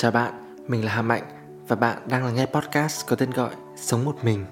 Chào 0.00 0.10
bạn, 0.10 0.56
mình 0.68 0.84
là 0.84 0.92
Hà 0.92 1.02
Mạnh 1.02 1.22
và 1.68 1.76
bạn 1.76 1.98
đang 2.08 2.24
là 2.24 2.30
nghe 2.30 2.46
podcast 2.46 3.06
có 3.06 3.16
tên 3.16 3.30
gọi 3.30 3.50
Sống 3.76 4.04
một 4.04 4.16
mình. 4.24 4.44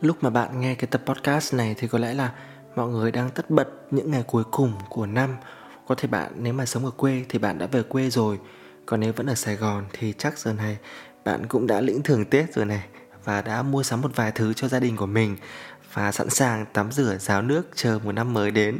Lúc 0.00 0.16
mà 0.24 0.30
bạn 0.30 0.60
nghe 0.60 0.74
cái 0.74 0.86
tập 0.86 1.02
podcast 1.06 1.54
này 1.54 1.74
thì 1.78 1.88
có 1.88 1.98
lẽ 1.98 2.14
là 2.14 2.32
mọi 2.76 2.88
người 2.88 3.12
đang 3.12 3.30
tất 3.30 3.50
bật 3.50 3.68
những 3.90 4.10
ngày 4.10 4.24
cuối 4.26 4.44
cùng 4.44 4.72
của 4.90 5.06
năm. 5.06 5.36
Có 5.88 5.94
thể 5.94 6.08
bạn 6.08 6.32
nếu 6.36 6.52
mà 6.52 6.66
sống 6.66 6.84
ở 6.84 6.90
quê 6.90 7.24
thì 7.28 7.38
bạn 7.38 7.58
đã 7.58 7.66
về 7.66 7.82
quê 7.82 8.10
rồi, 8.10 8.38
còn 8.86 9.00
nếu 9.00 9.12
vẫn 9.12 9.26
ở 9.26 9.34
Sài 9.34 9.56
Gòn 9.56 9.84
thì 9.92 10.14
chắc 10.18 10.38
giờ 10.38 10.52
này 10.52 10.76
bạn 11.24 11.46
cũng 11.46 11.66
đã 11.66 11.80
lĩnh 11.80 12.02
thưởng 12.02 12.24
Tết 12.24 12.54
rồi 12.54 12.64
này 12.64 12.84
và 13.24 13.42
đã 13.42 13.62
mua 13.62 13.82
sắm 13.82 14.00
một 14.00 14.16
vài 14.16 14.32
thứ 14.32 14.52
cho 14.52 14.68
gia 14.68 14.80
đình 14.80 14.96
của 14.96 15.06
mình 15.06 15.36
và 15.92 16.12
sẵn 16.12 16.30
sàng 16.30 16.66
tắm 16.72 16.92
rửa 16.92 17.16
ráo 17.18 17.42
nước 17.42 17.68
chờ 17.74 17.98
một 18.04 18.12
năm 18.12 18.32
mới 18.32 18.50
đến. 18.50 18.78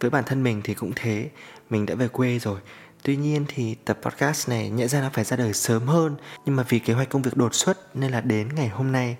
Với 0.00 0.10
bản 0.10 0.24
thân 0.26 0.42
mình 0.42 0.60
thì 0.64 0.74
cũng 0.74 0.92
thế, 0.96 1.30
mình 1.70 1.86
đã 1.86 1.94
về 1.94 2.08
quê 2.08 2.38
rồi 2.38 2.60
Tuy 3.08 3.16
nhiên 3.16 3.44
thì 3.48 3.74
tập 3.74 3.98
podcast 4.02 4.48
này 4.48 4.70
nhẽ 4.70 4.88
ra 4.88 5.00
nó 5.00 5.10
phải 5.12 5.24
ra 5.24 5.36
đời 5.36 5.52
sớm 5.52 5.86
hơn. 5.86 6.16
Nhưng 6.44 6.56
mà 6.56 6.64
vì 6.68 6.78
kế 6.78 6.92
hoạch 6.92 7.08
công 7.08 7.22
việc 7.22 7.36
đột 7.36 7.54
xuất 7.54 7.96
nên 7.96 8.10
là 8.10 8.20
đến 8.20 8.48
ngày 8.54 8.68
hôm 8.68 8.92
nay 8.92 9.16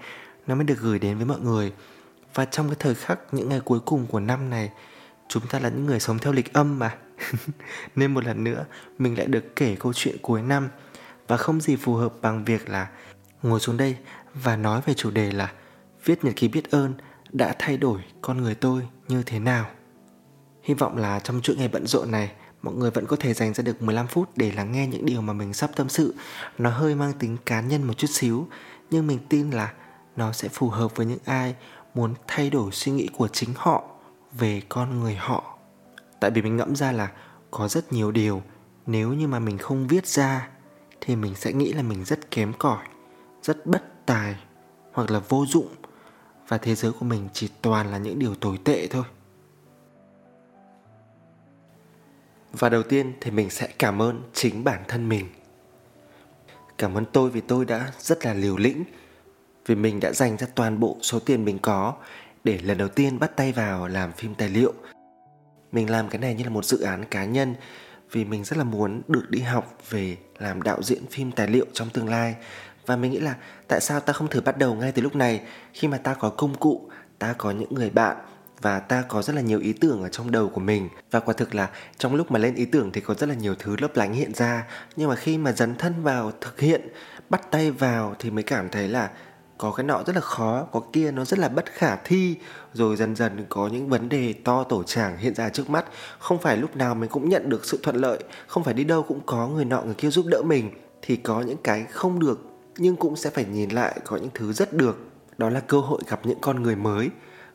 nó 0.46 0.54
mới 0.54 0.64
được 0.64 0.78
gửi 0.78 0.98
đến 0.98 1.16
với 1.16 1.26
mọi 1.26 1.40
người. 1.40 1.72
Và 2.34 2.44
trong 2.44 2.68
cái 2.68 2.76
thời 2.78 2.94
khắc 2.94 3.20
những 3.32 3.48
ngày 3.48 3.60
cuối 3.60 3.80
cùng 3.80 4.06
của 4.06 4.20
năm 4.20 4.50
này, 4.50 4.70
Chúng 5.28 5.46
ta 5.46 5.58
là 5.58 5.68
những 5.68 5.86
người 5.86 6.00
sống 6.00 6.18
theo 6.18 6.32
lịch 6.32 6.52
âm 6.52 6.78
mà. 6.78 6.96
Nên 7.96 8.14
một 8.14 8.24
lần 8.24 8.44
nữa, 8.44 8.64
mình 8.98 9.18
lại 9.18 9.26
được 9.26 9.56
kể 9.56 9.76
câu 9.80 9.92
chuyện 9.92 10.16
cuối 10.22 10.42
năm. 10.42 10.68
Và 11.28 11.36
không 11.36 11.60
gì 11.60 11.76
phù 11.76 11.94
hợp 11.94 12.12
bằng 12.22 12.44
việc 12.44 12.68
là 12.68 12.88
ngồi 13.42 13.60
xuống 13.60 13.76
đây 13.76 13.96
và 14.34 14.56
nói 14.56 14.80
về 14.86 14.94
chủ 14.94 15.10
đề 15.10 15.32
là 15.32 15.52
Viết 16.04 16.24
nhật 16.24 16.36
ký 16.36 16.48
biết 16.48 16.70
ơn 16.70 16.94
đã 17.32 17.54
thay 17.58 17.76
đổi 17.76 18.00
con 18.20 18.42
người 18.42 18.54
tôi 18.54 18.88
như 19.08 19.22
thế 19.22 19.38
nào. 19.38 19.66
Hy 20.62 20.74
vọng 20.74 20.96
là 20.96 21.20
trong 21.20 21.40
chuỗi 21.40 21.56
ngày 21.56 21.68
bận 21.68 21.86
rộn 21.86 22.10
này 22.10 22.32
mọi 22.62 22.74
người 22.74 22.90
vẫn 22.90 23.06
có 23.06 23.16
thể 23.16 23.34
dành 23.34 23.54
ra 23.54 23.62
được 23.62 23.82
15 23.82 24.06
phút 24.06 24.28
để 24.36 24.52
lắng 24.52 24.72
nghe 24.72 24.86
những 24.86 25.06
điều 25.06 25.20
mà 25.20 25.32
mình 25.32 25.54
sắp 25.54 25.70
tâm 25.76 25.88
sự. 25.88 26.14
Nó 26.58 26.70
hơi 26.70 26.94
mang 26.94 27.12
tính 27.12 27.36
cá 27.46 27.60
nhân 27.60 27.82
một 27.82 27.94
chút 27.94 28.10
xíu, 28.10 28.48
nhưng 28.90 29.06
mình 29.06 29.18
tin 29.28 29.50
là 29.50 29.72
nó 30.16 30.32
sẽ 30.32 30.48
phù 30.48 30.68
hợp 30.68 30.96
với 30.96 31.06
những 31.06 31.18
ai 31.24 31.54
muốn 31.94 32.14
thay 32.26 32.50
đổi 32.50 32.72
suy 32.72 32.92
nghĩ 32.92 33.08
của 33.16 33.28
chính 33.28 33.50
họ 33.56 33.84
về 34.32 34.62
con 34.68 35.00
người 35.00 35.14
họ. 35.14 35.58
Tại 36.20 36.30
vì 36.30 36.42
mình 36.42 36.56
ngẫm 36.56 36.76
ra 36.76 36.92
là 36.92 37.12
có 37.50 37.68
rất 37.68 37.92
nhiều 37.92 38.12
điều 38.12 38.42
nếu 38.86 39.12
như 39.12 39.28
mà 39.28 39.38
mình 39.38 39.58
không 39.58 39.86
viết 39.86 40.06
ra 40.06 40.48
thì 41.00 41.16
mình 41.16 41.34
sẽ 41.34 41.52
nghĩ 41.52 41.72
là 41.72 41.82
mình 41.82 42.04
rất 42.04 42.30
kém 42.30 42.52
cỏi, 42.58 42.84
rất 43.42 43.66
bất 43.66 44.06
tài 44.06 44.36
hoặc 44.92 45.10
là 45.10 45.20
vô 45.28 45.46
dụng 45.46 45.68
và 46.48 46.58
thế 46.58 46.74
giới 46.74 46.92
của 46.92 47.04
mình 47.04 47.28
chỉ 47.32 47.48
toàn 47.62 47.90
là 47.90 47.98
những 47.98 48.18
điều 48.18 48.34
tồi 48.34 48.58
tệ 48.64 48.86
thôi. 48.86 49.04
Và 52.52 52.68
đầu 52.68 52.82
tiên 52.82 53.12
thì 53.20 53.30
mình 53.30 53.50
sẽ 53.50 53.68
cảm 53.78 54.02
ơn 54.02 54.22
chính 54.34 54.64
bản 54.64 54.82
thân 54.88 55.08
mình. 55.08 55.26
Cảm 56.78 56.94
ơn 56.94 57.04
tôi 57.12 57.30
vì 57.30 57.40
tôi 57.40 57.64
đã 57.64 57.92
rất 57.98 58.24
là 58.26 58.34
liều 58.34 58.56
lĩnh, 58.56 58.84
vì 59.66 59.74
mình 59.74 60.00
đã 60.00 60.12
dành 60.12 60.36
ra 60.36 60.46
toàn 60.54 60.80
bộ 60.80 60.96
số 61.02 61.18
tiền 61.18 61.44
mình 61.44 61.58
có 61.58 61.94
để 62.44 62.58
lần 62.62 62.78
đầu 62.78 62.88
tiên 62.88 63.18
bắt 63.18 63.36
tay 63.36 63.52
vào 63.52 63.88
làm 63.88 64.12
phim 64.12 64.34
tài 64.34 64.48
liệu. 64.48 64.72
Mình 65.72 65.90
làm 65.90 66.08
cái 66.08 66.20
này 66.20 66.34
như 66.34 66.44
là 66.44 66.50
một 66.50 66.64
dự 66.64 66.80
án 66.80 67.04
cá 67.04 67.24
nhân, 67.24 67.54
vì 68.10 68.24
mình 68.24 68.44
rất 68.44 68.56
là 68.56 68.64
muốn 68.64 69.02
được 69.08 69.30
đi 69.30 69.40
học 69.40 69.78
về 69.90 70.16
làm 70.38 70.62
đạo 70.62 70.82
diễn 70.82 71.06
phim 71.06 71.32
tài 71.32 71.48
liệu 71.48 71.66
trong 71.72 71.90
tương 71.90 72.08
lai 72.08 72.36
và 72.86 72.96
mình 72.96 73.12
nghĩ 73.12 73.20
là 73.20 73.36
tại 73.68 73.80
sao 73.80 74.00
ta 74.00 74.12
không 74.12 74.28
thử 74.28 74.40
bắt 74.40 74.58
đầu 74.58 74.74
ngay 74.74 74.92
từ 74.92 75.02
lúc 75.02 75.16
này, 75.16 75.40
khi 75.72 75.88
mà 75.88 75.98
ta 75.98 76.14
có 76.14 76.30
công 76.30 76.54
cụ, 76.54 76.90
ta 77.18 77.34
có 77.38 77.50
những 77.50 77.74
người 77.74 77.90
bạn 77.90 78.16
và 78.60 78.80
ta 78.80 79.04
có 79.08 79.22
rất 79.22 79.36
là 79.36 79.42
nhiều 79.42 79.60
ý 79.60 79.72
tưởng 79.72 80.02
ở 80.02 80.08
trong 80.08 80.30
đầu 80.30 80.48
của 80.48 80.60
mình. 80.60 80.88
Và 81.10 81.20
quả 81.20 81.34
thực 81.34 81.54
là 81.54 81.70
trong 81.98 82.14
lúc 82.14 82.30
mà 82.30 82.38
lên 82.38 82.54
ý 82.54 82.64
tưởng 82.64 82.90
thì 82.92 83.00
có 83.00 83.14
rất 83.14 83.28
là 83.28 83.34
nhiều 83.34 83.54
thứ 83.58 83.76
lấp 83.78 83.96
lánh 83.96 84.12
hiện 84.12 84.34
ra. 84.34 84.66
Nhưng 84.96 85.08
mà 85.08 85.14
khi 85.14 85.38
mà 85.38 85.52
dấn 85.52 85.76
thân 85.76 86.02
vào, 86.02 86.32
thực 86.40 86.60
hiện, 86.60 86.88
bắt 87.30 87.50
tay 87.50 87.70
vào 87.70 88.16
thì 88.18 88.30
mới 88.30 88.42
cảm 88.42 88.68
thấy 88.68 88.88
là 88.88 89.10
có 89.58 89.72
cái 89.72 89.84
nọ 89.84 90.02
rất 90.06 90.16
là 90.16 90.20
khó, 90.20 90.66
có 90.72 90.82
kia 90.92 91.10
nó 91.10 91.24
rất 91.24 91.38
là 91.38 91.48
bất 91.48 91.64
khả 91.72 91.96
thi. 91.96 92.36
Rồi 92.74 92.96
dần 92.96 93.16
dần 93.16 93.46
có 93.48 93.68
những 93.68 93.88
vấn 93.88 94.08
đề 94.08 94.32
to 94.44 94.64
tổ 94.64 94.82
tràng 94.82 95.18
hiện 95.18 95.34
ra 95.34 95.48
trước 95.48 95.70
mắt. 95.70 95.84
Không 96.18 96.38
phải 96.38 96.56
lúc 96.56 96.76
nào 96.76 96.94
mình 96.94 97.10
cũng 97.10 97.28
nhận 97.28 97.48
được 97.48 97.64
sự 97.64 97.80
thuận 97.82 97.96
lợi. 97.96 98.18
Không 98.46 98.64
phải 98.64 98.74
đi 98.74 98.84
đâu 98.84 99.02
cũng 99.02 99.20
có 99.26 99.48
người 99.48 99.64
nọ 99.64 99.82
người 99.82 99.94
kia 99.94 100.10
giúp 100.10 100.26
đỡ 100.26 100.42
mình. 100.42 100.70
Thì 101.02 101.16
có 101.16 101.40
những 101.40 101.58
cái 101.64 101.84
không 101.84 102.18
được, 102.18 102.40
nhưng 102.76 102.96
cũng 102.96 103.16
sẽ 103.16 103.30
phải 103.30 103.44
nhìn 103.44 103.70
lại 103.70 104.00
có 104.04 104.16
những 104.16 104.30
thứ 104.34 104.52
rất 104.52 104.72
được. 104.72 104.98
Đó 105.38 105.50
là 105.50 105.60
cơ 105.60 105.80
hội 105.80 106.00
gặp 106.08 106.20
những 106.26 106.38
con 106.40 106.62
người 106.62 106.76
mới 106.76 107.10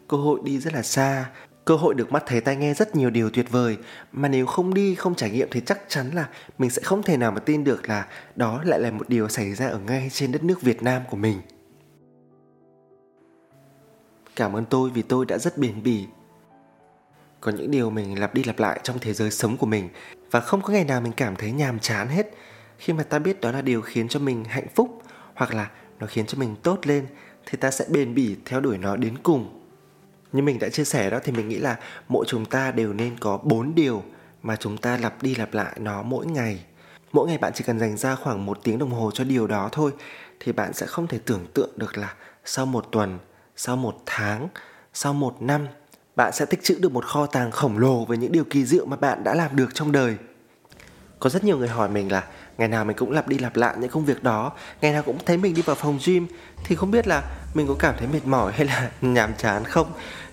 cơ 0.07 0.17
hội 0.17 0.39
đi 0.43 0.59
rất 0.59 0.73
là 0.73 0.81
xa 0.81 1.25
cơ 1.65 1.75
hội 1.75 1.93
được 1.93 2.11
mắt 2.11 2.23
thấy 2.25 2.41
tai 2.41 2.55
nghe 2.55 2.73
rất 2.73 2.95
nhiều 2.95 3.09
điều 3.09 3.29
tuyệt 3.29 3.51
vời 3.51 3.77
mà 4.11 4.27
nếu 4.27 4.45
không 4.45 4.73
đi, 4.73 4.95
không 4.95 5.15
trải 5.15 5.29
nghiệm 5.29 5.47
thì 5.51 5.61
chắc 5.65 5.81
chắn 5.87 6.11
là 6.13 6.29
mình 6.57 6.69
sẽ 6.69 6.81
không 6.81 7.03
thể 7.03 7.17
nào 7.17 7.31
mà 7.31 7.39
tin 7.39 7.63
được 7.63 7.89
là 7.89 8.07
đó 8.35 8.61
lại 8.65 8.79
là 8.79 8.91
một 8.91 9.09
điều 9.09 9.29
xảy 9.29 9.53
ra 9.53 9.67
ở 9.67 9.79
ngay 9.79 10.09
trên 10.11 10.31
đất 10.31 10.43
nước 10.43 10.61
Việt 10.61 10.83
Nam 10.83 11.01
của 11.09 11.17
mình. 11.17 11.41
Cảm 14.35 14.55
ơn 14.55 14.65
tôi 14.65 14.89
vì 14.89 15.01
tôi 15.01 15.25
đã 15.25 15.37
rất 15.37 15.57
bền 15.57 15.83
bỉ. 15.83 16.05
Có 17.41 17.51
những 17.51 17.71
điều 17.71 17.89
mình 17.89 18.19
lặp 18.19 18.33
đi 18.33 18.43
lặp 18.43 18.59
lại 18.59 18.79
trong 18.83 18.99
thế 18.99 19.13
giới 19.13 19.31
sống 19.31 19.57
của 19.57 19.65
mình 19.65 19.89
và 20.31 20.39
không 20.39 20.61
có 20.61 20.73
ngày 20.73 20.83
nào 20.83 21.01
mình 21.01 21.13
cảm 21.17 21.35
thấy 21.35 21.51
nhàm 21.51 21.79
chán 21.79 22.07
hết 22.07 22.31
khi 22.77 22.93
mà 22.93 23.03
ta 23.03 23.19
biết 23.19 23.41
đó 23.41 23.51
là 23.51 23.61
điều 23.61 23.81
khiến 23.81 24.07
cho 24.07 24.19
mình 24.19 24.43
hạnh 24.43 24.67
phúc 24.75 25.01
hoặc 25.33 25.53
là 25.53 25.71
nó 25.99 26.07
khiến 26.07 26.25
cho 26.25 26.37
mình 26.37 26.55
tốt 26.63 26.79
lên 26.83 27.07
thì 27.45 27.57
ta 27.57 27.71
sẽ 27.71 27.85
bền 27.89 28.15
bỉ 28.15 28.35
theo 28.45 28.61
đuổi 28.61 28.77
nó 28.77 28.95
đến 28.95 29.17
cùng 29.23 29.62
như 30.33 30.41
mình 30.41 30.59
đã 30.59 30.69
chia 30.69 30.83
sẻ 30.83 31.09
đó, 31.09 31.19
thì 31.23 31.31
mình 31.31 31.49
nghĩ 31.49 31.57
là 31.57 31.75
mỗi 32.07 32.25
chúng 32.27 32.45
ta 32.45 32.71
đều 32.71 32.93
nên 32.93 33.17
có 33.19 33.37
bốn 33.43 33.75
điều 33.75 34.03
mà 34.43 34.55
chúng 34.55 34.77
ta 34.77 34.97
lặp 34.97 35.23
đi 35.23 35.35
lặp 35.35 35.53
lại 35.53 35.73
nó 35.79 36.01
mỗi 36.03 36.25
ngày. 36.25 36.65
Mỗi 37.11 37.27
ngày 37.27 37.37
bạn 37.37 37.51
chỉ 37.55 37.63
cần 37.63 37.79
dành 37.79 37.97
ra 37.97 38.15
khoảng 38.15 38.45
một 38.45 38.59
tiếng 38.63 38.79
đồng 38.79 38.91
hồ 38.91 39.11
cho 39.13 39.23
điều 39.23 39.47
đó 39.47 39.69
thôi, 39.71 39.91
thì 40.39 40.51
bạn 40.51 40.73
sẽ 40.73 40.85
không 40.85 41.07
thể 41.07 41.19
tưởng 41.25 41.45
tượng 41.53 41.69
được 41.75 41.97
là 41.97 42.13
sau 42.45 42.65
một 42.65 42.87
tuần, 42.91 43.19
sau 43.55 43.75
một 43.75 44.01
tháng, 44.05 44.47
sau 44.93 45.13
một 45.13 45.41
năm, 45.41 45.67
bạn 46.15 46.33
sẽ 46.33 46.45
tích 46.45 46.63
trữ 46.63 46.79
được 46.79 46.91
một 46.91 47.05
kho 47.05 47.25
tàng 47.25 47.51
khổng 47.51 47.77
lồ 47.77 48.05
về 48.05 48.17
những 48.17 48.31
điều 48.31 48.43
kỳ 48.43 48.65
diệu 48.65 48.85
mà 48.85 48.95
bạn 48.95 49.23
đã 49.23 49.35
làm 49.35 49.55
được 49.55 49.69
trong 49.73 49.91
đời. 49.91 50.15
Có 51.19 51.29
rất 51.29 51.43
nhiều 51.43 51.57
người 51.57 51.67
hỏi 51.67 51.89
mình 51.89 52.11
là 52.11 52.23
ngày 52.57 52.67
nào 52.67 52.85
mình 52.85 52.97
cũng 52.97 53.11
lặp 53.11 53.27
đi 53.27 53.37
lặp 53.37 53.55
lại 53.55 53.75
những 53.79 53.89
công 53.89 54.05
việc 54.05 54.23
đó. 54.23 54.51
Ngày 54.81 54.91
nào 54.91 55.03
cũng 55.03 55.17
thấy 55.25 55.37
mình 55.37 55.53
đi 55.53 55.61
vào 55.61 55.75
phòng 55.75 55.99
gym. 56.05 56.27
Thì 56.63 56.75
không 56.75 56.91
biết 56.91 57.07
là 57.07 57.23
mình 57.53 57.67
có 57.67 57.75
cảm 57.79 57.95
thấy 57.97 58.07
mệt 58.07 58.25
mỏi 58.25 58.51
hay 58.51 58.65
là 58.65 58.91
nhàm 59.01 59.33
chán 59.37 59.63
không? 59.63 59.87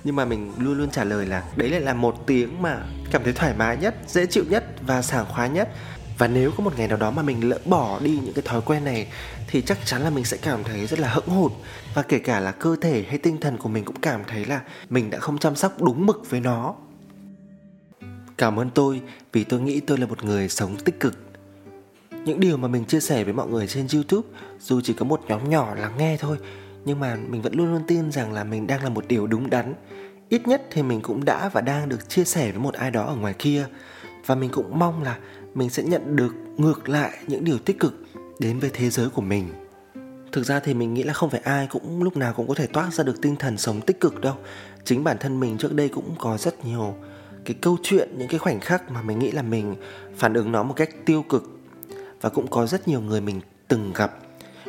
Nhưng 0.04 0.16
mà 0.16 0.24
mình 0.24 0.52
luôn 0.58 0.78
luôn 0.78 0.90
trả 0.90 1.04
lời 1.04 1.26
là 1.26 1.42
đấy 1.56 1.68
lại 1.68 1.80
là 1.80 1.94
một 1.94 2.26
tiếng 2.26 2.62
mà 2.62 2.78
cảm 3.10 3.24
thấy 3.24 3.32
thoải 3.32 3.54
mái 3.58 3.76
nhất, 3.76 3.94
dễ 4.06 4.26
chịu 4.26 4.44
nhất 4.48 4.64
và 4.86 5.02
sảng 5.02 5.26
khoái 5.28 5.50
nhất. 5.50 5.68
Và 6.18 6.28
nếu 6.28 6.50
có 6.56 6.64
một 6.64 6.78
ngày 6.78 6.88
nào 6.88 6.96
đó 6.96 7.10
mà 7.10 7.22
mình 7.22 7.48
lỡ 7.48 7.58
bỏ 7.64 7.98
đi 8.02 8.18
những 8.24 8.34
cái 8.34 8.42
thói 8.46 8.60
quen 8.60 8.84
này, 8.84 9.06
thì 9.48 9.62
chắc 9.62 9.78
chắn 9.84 10.02
là 10.02 10.10
mình 10.10 10.24
sẽ 10.24 10.36
cảm 10.36 10.64
thấy 10.64 10.86
rất 10.86 10.98
là 10.98 11.08
hững 11.08 11.28
hụt. 11.28 11.52
Và 11.94 12.02
kể 12.02 12.18
cả 12.18 12.40
là 12.40 12.52
cơ 12.52 12.76
thể 12.80 13.04
hay 13.08 13.18
tinh 13.18 13.40
thần 13.40 13.58
của 13.58 13.68
mình 13.68 13.84
cũng 13.84 14.00
cảm 14.00 14.24
thấy 14.26 14.44
là 14.44 14.60
mình 14.90 15.10
đã 15.10 15.18
không 15.18 15.38
chăm 15.38 15.56
sóc 15.56 15.82
đúng 15.82 16.06
mực 16.06 16.30
với 16.30 16.40
nó. 16.40 16.74
Cảm 18.38 18.60
ơn 18.60 18.70
tôi 18.70 19.00
vì 19.32 19.44
tôi 19.44 19.60
nghĩ 19.60 19.80
tôi 19.80 19.98
là 19.98 20.06
một 20.06 20.24
người 20.24 20.48
sống 20.48 20.76
tích 20.76 21.00
cực 21.00 21.29
những 22.24 22.40
điều 22.40 22.56
mà 22.56 22.68
mình 22.68 22.84
chia 22.84 23.00
sẻ 23.00 23.24
với 23.24 23.32
mọi 23.32 23.48
người 23.48 23.66
trên 23.66 23.86
youtube, 23.94 24.28
dù 24.60 24.80
chỉ 24.80 24.92
có 24.92 25.04
một 25.04 25.20
nhóm 25.28 25.50
nhỏ 25.50 25.74
lắng 25.74 25.92
nghe 25.98 26.16
thôi, 26.20 26.36
nhưng 26.84 27.00
mà 27.00 27.16
mình 27.28 27.42
vẫn 27.42 27.54
luôn 27.54 27.72
luôn 27.72 27.82
tin 27.86 28.12
rằng 28.12 28.32
là 28.32 28.44
mình 28.44 28.66
đang 28.66 28.82
là 28.82 28.88
một 28.88 29.04
điều 29.08 29.26
đúng 29.26 29.50
đắn. 29.50 29.74
Ít 30.28 30.48
nhất 30.48 30.62
thì 30.70 30.82
mình 30.82 31.00
cũng 31.00 31.24
đã 31.24 31.48
và 31.48 31.60
đang 31.60 31.88
được 31.88 32.08
chia 32.08 32.24
sẻ 32.24 32.50
với 32.50 32.60
một 32.60 32.74
ai 32.74 32.90
đó 32.90 33.04
ở 33.04 33.14
ngoài 33.14 33.34
kia. 33.38 33.66
Và 34.26 34.34
mình 34.34 34.50
cũng 34.52 34.78
mong 34.78 35.02
là 35.02 35.18
mình 35.54 35.70
sẽ 35.70 35.82
nhận 35.82 36.16
được 36.16 36.34
ngược 36.56 36.88
lại 36.88 37.18
những 37.26 37.44
điều 37.44 37.58
tích 37.58 37.80
cực 37.80 37.94
đến 38.38 38.58
với 38.58 38.70
thế 38.72 38.90
giới 38.90 39.08
của 39.08 39.22
mình. 39.22 39.48
Thực 40.32 40.46
ra 40.46 40.60
thì 40.60 40.74
mình 40.74 40.94
nghĩ 40.94 41.02
là 41.02 41.12
không 41.12 41.30
phải 41.30 41.40
ai 41.40 41.66
cũng 41.70 42.02
lúc 42.02 42.16
nào 42.16 42.32
cũng 42.32 42.48
có 42.48 42.54
thể 42.54 42.66
toát 42.66 42.94
ra 42.94 43.04
được 43.04 43.22
tinh 43.22 43.36
thần 43.36 43.56
sống 43.58 43.80
tích 43.80 44.00
cực 44.00 44.20
đâu. 44.20 44.34
Chính 44.84 45.04
bản 45.04 45.16
thân 45.20 45.40
mình 45.40 45.58
trước 45.58 45.74
đây 45.74 45.88
cũng 45.88 46.14
có 46.18 46.38
rất 46.38 46.64
nhiều 46.64 46.94
cái 47.44 47.56
câu 47.60 47.76
chuyện, 47.82 48.08
những 48.18 48.28
cái 48.28 48.38
khoảnh 48.38 48.60
khắc 48.60 48.90
mà 48.90 49.02
mình 49.02 49.18
nghĩ 49.18 49.30
là 49.30 49.42
mình 49.42 49.74
phản 50.16 50.34
ứng 50.34 50.52
nó 50.52 50.62
một 50.62 50.74
cách 50.76 50.90
tiêu 51.04 51.22
cực 51.28 51.59
và 52.20 52.28
cũng 52.28 52.48
có 52.48 52.66
rất 52.66 52.88
nhiều 52.88 53.00
người 53.00 53.20
mình 53.20 53.40
từng 53.68 53.92
gặp. 53.92 54.16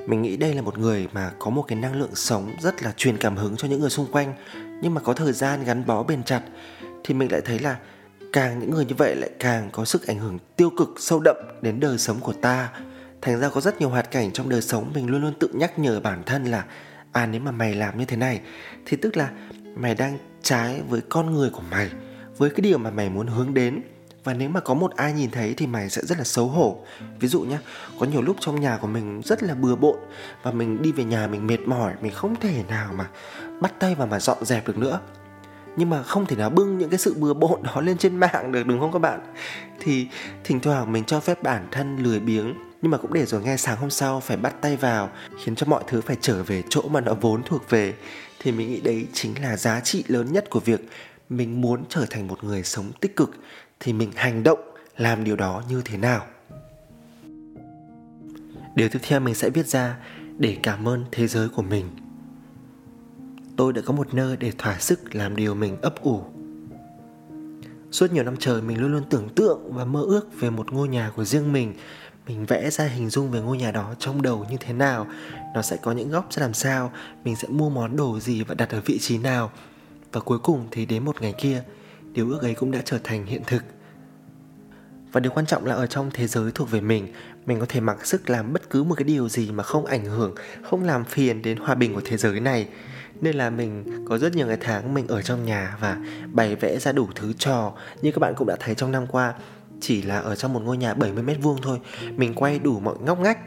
Mình 0.08 0.22
nghĩ 0.22 0.38
đây 0.38 0.54
là 0.54 0.62
một 0.62 0.78
người 0.78 1.08
mà 1.14 1.32
có 1.40 1.50
một 1.50 1.66
cái 1.68 1.80
năng 1.80 2.00
lượng 2.00 2.16
sống 2.16 2.52
rất 2.62 2.84
là 2.84 2.94
truyền 2.98 3.18
cảm 3.18 3.38
hứng 3.38 3.58
cho 3.58 3.68
những 3.68 3.80
người 3.80 3.90
xung 3.90 4.12
quanh, 4.12 4.34
nhưng 4.82 4.94
mà 4.94 5.02
có 5.02 5.14
thời 5.14 5.34
gian 5.34 5.64
gắn 5.64 5.86
bó 5.86 6.04
bền 6.04 6.24
chặt, 6.24 6.42
thì 7.04 7.14
mình 7.14 7.32
lại 7.32 7.42
thấy 7.42 7.60
là 7.60 7.78
càng 8.34 8.60
những 8.60 8.72
người 8.72 8.86
như 8.86 8.96
vậy 8.98 9.16
lại 9.16 9.30
càng 9.40 9.70
có 9.72 9.86
sức 9.86 10.08
ảnh 10.08 10.20
hưởng 10.20 10.40
tiêu 10.56 10.70
cực, 10.78 10.90
sâu 10.98 11.20
đậm 11.20 11.36
đến 11.62 11.80
đời 11.80 11.98
sống 11.98 12.20
của 12.20 12.34
ta. 12.34 12.70
Thành 13.22 13.40
ra 13.40 13.50
có 13.50 13.62
rất 13.62 13.80
nhiều 13.80 13.90
hoạt 13.90 14.12
cảnh 14.12 14.32
trong 14.32 14.50
đời 14.50 14.62
sống 14.62 14.92
mình 14.94 15.10
luôn 15.10 15.22
luôn 15.22 15.34
tự 15.40 15.48
nhắc 15.54 15.80
nhở 15.80 16.00
bản 16.00 16.24
thân 16.26 16.46
là 16.46 16.66
à 17.12 17.26
nếu 17.26 17.42
mà 17.42 17.52
mày 17.52 17.74
làm 17.74 17.98
như 17.98 18.06
thế 18.06 18.18
này, 18.18 18.42
thì 18.86 18.98
tức 18.98 19.18
là 19.18 19.30
mày 19.76 19.96
đang 19.96 20.18
trái 20.42 20.82
với 20.90 21.02
con 21.10 21.34
người 21.34 21.50
của 21.50 21.64
mày, 21.72 21.90
với 22.38 22.50
cái 22.50 22.62
điều 22.62 22.78
mà 22.78 22.90
mày 22.90 23.10
muốn 23.10 23.28
hướng 23.28 23.54
đến 23.54 23.82
và 24.24 24.34
nếu 24.34 24.50
mà 24.50 24.60
có 24.60 24.74
một 24.74 24.96
ai 24.96 25.14
nhìn 25.14 25.32
thấy 25.32 25.54
thì 25.58 25.68
mày 25.68 25.90
sẽ 25.90 26.02
rất 26.06 26.18
là 26.18 26.24
xấu 26.24 26.48
hổ. 26.48 26.80
Ví 27.20 27.28
dụ 27.28 27.42
nhé 27.42 27.58
có 28.00 28.06
nhiều 28.06 28.22
lúc 28.22 28.36
trong 28.40 28.62
nhà 28.62 28.78
của 28.78 28.88
mình 28.88 29.22
rất 29.26 29.44
là 29.44 29.56
bừa 29.56 29.76
bộn 29.76 29.98
và 30.44 30.52
mình 30.52 30.82
đi 30.82 30.92
về 30.92 31.04
nhà 31.04 31.28
mình 31.28 31.48
mệt 31.48 31.60
mỏi, 31.66 31.94
mình 32.02 32.12
không 32.12 32.36
thể 32.36 32.64
nào 32.68 32.94
mà 32.94 33.10
bắt 33.62 33.74
tay 33.80 33.96
vào 33.96 34.08
mà 34.08 34.20
dọn 34.20 34.46
dẹp 34.46 34.68
được 34.68 34.78
nữa. 34.78 35.00
Nhưng 35.76 35.90
mà 35.90 36.04
không 36.04 36.26
thể 36.26 36.36
nào 36.36 36.50
bưng 36.50 36.78
những 36.78 36.90
cái 36.90 37.00
sự 37.00 37.14
bừa 37.14 37.34
bộn 37.34 37.64
đó 37.64 37.82
lên 37.82 37.98
trên 37.98 38.16
mạng 38.16 38.52
được, 38.52 38.68
đúng 38.68 38.80
không 38.80 38.92
các 38.92 39.00
bạn? 39.00 39.20
Thì 39.80 40.08
thỉnh 40.44 40.60
thoảng 40.60 40.92
mình 40.92 41.04
cho 41.04 41.20
phép 41.20 41.44
bản 41.44 41.68
thân 41.72 41.98
lười 41.98 42.20
biếng, 42.20 42.54
nhưng 42.82 42.92
mà 42.92 42.98
cũng 42.98 43.14
để 43.14 43.26
rồi 43.26 43.42
nghe 43.42 43.58
sáng 43.58 43.78
hôm 43.78 43.90
sau 43.90 44.20
phải 44.20 44.38
bắt 44.38 44.62
tay 44.62 44.78
vào, 44.78 45.10
khiến 45.44 45.56
cho 45.56 45.66
mọi 45.66 45.84
thứ 45.88 46.02
phải 46.02 46.18
trở 46.22 46.44
về 46.44 46.64
chỗ 46.70 46.82
mà 46.82 47.02
nó 47.02 47.14
vốn 47.14 47.44
thuộc 47.44 47.70
về. 47.70 47.94
Thì 48.40 48.52
mình 48.52 48.70
nghĩ 48.70 48.82
đấy 48.82 49.08
chính 49.14 49.42
là 49.42 49.58
giá 49.58 49.80
trị 49.80 50.04
lớn 50.08 50.34
nhất 50.34 50.50
của 50.50 50.60
việc 50.60 50.90
mình 51.30 51.62
muốn 51.62 51.84
trở 51.90 52.06
thành 52.10 52.28
một 52.28 52.44
người 52.44 52.64
sống 52.64 52.92
tích 53.00 53.16
cực 53.16 53.32
thì 53.84 53.94
mình 53.94 54.12
hành 54.16 54.44
động, 54.44 54.60
làm 54.98 55.24
điều 55.24 55.36
đó 55.36 55.64
như 55.70 55.82
thế 55.86 55.98
nào? 55.98 56.26
Điều 58.76 58.90
tiếp 58.90 59.00
theo 59.02 59.20
mình 59.20 59.36
sẽ 59.36 59.50
viết 59.50 59.68
ra 59.68 59.98
để 60.38 60.58
cảm 60.64 60.88
ơn 60.88 61.06
thế 61.12 61.28
giới 61.28 61.50
của 61.50 61.62
mình. 61.62 61.90
Tôi 63.58 63.74
đã 63.74 63.82
có 63.86 63.94
một 63.94 64.14
nơi 64.14 64.38
để 64.38 64.52
thỏa 64.58 64.80
sức 64.80 65.16
làm 65.16 65.36
điều 65.36 65.56
mình 65.56 65.82
ấp 65.82 66.02
ủ. 66.02 66.24
Suốt 67.92 68.14
nhiều 68.14 68.24
năm 68.24 68.38
trời 68.40 68.62
mình 68.62 68.82
luôn 68.82 68.92
luôn 68.92 69.04
tưởng 69.10 69.30
tượng 69.36 69.74
và 69.74 69.86
mơ 69.86 70.02
ước 70.02 70.40
về 70.40 70.50
một 70.50 70.72
ngôi 70.72 70.88
nhà 70.88 71.12
của 71.16 71.24
riêng 71.24 71.54
mình. 71.54 71.74
Mình 72.28 72.46
vẽ 72.46 72.70
ra 72.70 72.86
hình 72.86 73.10
dung 73.10 73.32
về 73.32 73.42
ngôi 73.42 73.58
nhà 73.58 73.72
đó 73.72 73.96
trong 74.00 74.22
đầu 74.22 74.46
như 74.50 74.58
thế 74.60 74.74
nào, 74.74 75.08
nó 75.56 75.62
sẽ 75.62 75.78
có 75.82 75.92
những 75.92 76.10
góc 76.10 76.34
ra 76.34 76.42
làm 76.42 76.54
sao, 76.54 76.92
mình 77.24 77.36
sẽ 77.36 77.48
mua 77.48 77.70
món 77.70 77.96
đồ 77.96 78.20
gì 78.20 78.44
và 78.44 78.56
đặt 78.56 78.70
ở 78.70 78.82
vị 78.86 79.00
trí 79.00 79.18
nào. 79.18 79.52
Và 80.12 80.22
cuối 80.22 80.40
cùng 80.40 80.68
thì 80.72 80.86
đến 80.86 81.06
một 81.06 81.22
ngày 81.22 81.34
kia 81.38 81.64
điều 82.14 82.30
ước 82.30 82.42
ấy 82.42 82.54
cũng 82.54 82.72
đã 82.72 82.82
trở 82.86 82.98
thành 83.04 83.26
hiện 83.26 83.42
thực. 83.48 83.64
Và 85.12 85.20
điều 85.20 85.32
quan 85.32 85.46
trọng 85.46 85.66
là 85.66 85.76
ở 85.76 85.88
trong 85.88 86.10
thế 86.14 86.28
giới 86.28 86.52
thuộc 86.52 86.72
về 86.72 86.82
mình 86.82 87.14
mình 87.46 87.60
có 87.60 87.66
thể 87.70 87.80
mặc 87.80 88.06
sức 88.06 88.30
làm 88.30 88.54
bất 88.54 88.70
cứ 88.70 88.84
một 88.84 88.96
cái 88.96 89.04
điều 89.04 89.30
gì 89.30 89.52
mà 89.52 89.64
không 89.64 89.86
ảnh 89.86 90.06
hưởng, 90.06 90.36
không 90.64 90.84
làm 90.84 91.06
phiền 91.06 91.42
đến 91.42 91.58
hòa 91.58 91.76
bình 91.76 91.96
của 91.96 92.02
thế 92.06 92.18
giới 92.18 92.40
này. 92.40 92.68
Nên 93.22 93.36
là 93.36 93.50
mình 93.50 94.06
có 94.10 94.18
rất 94.18 94.36
nhiều 94.36 94.48
ngày 94.48 94.58
tháng 94.62 94.94
mình 94.94 95.08
ở 95.08 95.22
trong 95.22 95.46
nhà 95.46 95.78
và 95.80 95.98
bày 96.34 96.56
vẽ 96.56 96.80
ra 96.80 96.92
đủ 96.92 97.08
thứ 97.16 97.34
trò 97.34 97.74
như 98.02 98.12
các 98.12 98.20
bạn 98.20 98.34
cũng 98.38 98.48
đã 98.48 98.56
thấy 98.60 98.76
trong 98.76 98.92
năm 98.92 99.08
qua, 99.08 99.34
chỉ 99.82 100.02
là 100.02 100.20
ở 100.20 100.36
trong 100.36 100.54
một 100.54 100.60
ngôi 100.60 100.78
nhà 100.78 100.94
70 100.94 101.24
mét 101.24 101.38
vuông 101.42 101.58
thôi, 101.62 101.80
mình 102.16 102.34
quay 102.34 102.60
đủ 102.60 102.80
mọi 102.80 102.96
ngóc 103.00 103.20
ngách 103.20 103.40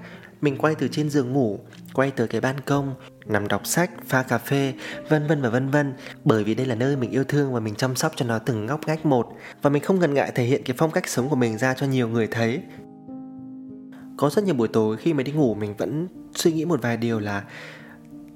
mình 0.45 0.57
quay 0.59 0.75
từ 0.75 0.89
trên 0.89 1.11
giường 1.11 1.33
ngủ, 1.33 1.59
quay 1.93 2.11
từ 2.11 2.27
cái 2.27 2.41
ban 2.41 2.61
công, 2.61 2.95
nằm 3.27 3.49
đọc 3.49 3.67
sách, 3.67 3.91
pha 4.07 4.23
cà 4.23 4.39
phê, 4.39 4.75
vân 5.09 5.27
vân 5.27 5.43
và 5.43 5.49
vân 5.49 5.69
vân. 5.69 5.95
Bởi 6.25 6.45
vì 6.45 6.55
đây 6.55 6.67
là 6.67 6.75
nơi 6.75 6.97
mình 6.97 7.11
yêu 7.11 7.25
thương 7.25 7.53
và 7.53 7.61
mình 7.61 7.75
chăm 7.75 7.97
sóc 7.97 8.13
cho 8.17 8.27
nó 8.27 8.39
từng 8.39 8.67
ngóc 8.67 8.81
ngách 8.87 9.07
một. 9.07 9.37
Và 9.63 9.71
mình 9.71 9.83
không 9.83 9.99
ngần 9.99 10.15
ngại 10.15 10.33
thể 10.35 10.45
hiện 10.45 10.63
cái 10.65 10.77
phong 10.79 10.91
cách 10.91 11.09
sống 11.09 11.29
của 11.29 11.37
mình 11.37 11.59
ra 11.59 11.75
cho 11.75 11.87
nhiều 11.87 12.09
người 12.09 12.27
thấy. 12.27 12.63
Có 14.17 14.31
rất 14.31 14.45
nhiều 14.45 14.55
buổi 14.55 14.69
tối 14.69 14.97
khi 14.97 15.13
mà 15.13 15.23
đi 15.23 15.33
ngủ, 15.33 15.55
mình 15.55 15.75
vẫn 15.77 16.09
suy 16.35 16.53
nghĩ 16.53 16.65
một 16.65 16.83
vài 16.83 16.97
điều 16.97 17.21
là 17.21 17.45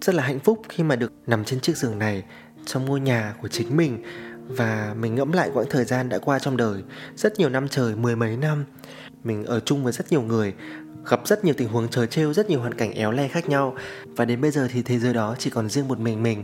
rất 0.01 0.15
là 0.15 0.23
hạnh 0.23 0.39
phúc 0.39 0.63
khi 0.69 0.83
mà 0.83 0.97
được 0.97 1.13
nằm 1.27 1.45
trên 1.45 1.61
chiếc 1.61 1.77
giường 1.77 1.99
này, 1.99 2.25
trong 2.65 2.85
ngôi 2.85 3.01
nhà 3.01 3.35
của 3.43 3.49
chính 3.49 3.77
mình 3.77 4.03
và 4.49 4.95
mình 4.99 5.15
ngẫm 5.15 5.33
lại 5.33 5.51
quãng 5.55 5.67
thời 5.71 5.85
gian 5.85 6.09
đã 6.09 6.19
qua 6.19 6.39
trong 6.39 6.57
đời. 6.57 6.83
Rất 7.17 7.39
nhiều 7.39 7.49
năm 7.49 7.69
trời, 7.69 7.97
mười 7.97 8.17
mấy 8.17 8.37
năm, 8.37 8.65
mình 9.25 9.45
ở 9.45 9.61
chung 9.61 9.85
với 9.85 9.93
rất 9.93 10.13
nhiều 10.13 10.23
người, 10.23 10.55
gặp 11.11 11.21
rất 11.27 11.45
nhiều 11.45 11.55
tình 11.57 11.69
huống 11.69 11.89
trời 11.89 12.07
trêu, 12.07 12.33
rất 12.33 12.51
nhiều 12.51 12.61
hoàn 12.61 12.75
cảnh 12.75 12.93
éo 12.93 13.13
le 13.13 13.29
khác 13.29 13.49
nhau. 13.49 13.77
Và 14.05 14.25
đến 14.25 14.41
bây 14.41 14.51
giờ 14.51 14.69
thì 14.73 14.83
thế 14.83 14.99
giới 14.99 15.15
đó 15.15 15.37
chỉ 15.39 15.51
còn 15.51 15.69
riêng 15.69 15.89
một 15.89 15.99
mình 15.99 16.23
mình, 16.23 16.43